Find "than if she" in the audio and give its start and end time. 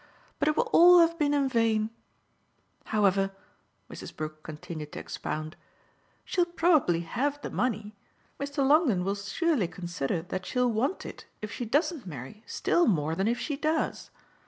13.13-13.55